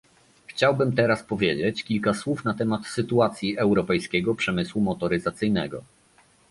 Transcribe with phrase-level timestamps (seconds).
[0.47, 5.83] Chciałbym teraz powiedzieć kilka słów na temat sytuacji europejskiego przemysłu motoryzacyjnego